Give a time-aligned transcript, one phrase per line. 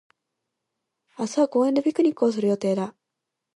[1.19, 2.95] 明日は公園でピクニックをする予定だ。